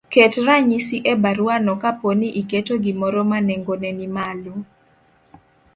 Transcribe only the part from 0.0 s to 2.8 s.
ket ranyisi e baruano kapo ni iketo